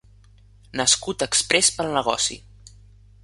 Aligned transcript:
Nascut 0.79 1.25
exprés 1.27 1.71
pel 1.75 1.93
negoci. 1.99 2.39